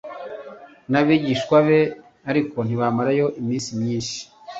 n 0.91 0.93
abigishwa 0.99 1.57
be 1.67 1.79
ariko 2.29 2.57
ntibamarayo 2.63 3.27
iminsi 3.41 3.69
myinshi 3.81 4.19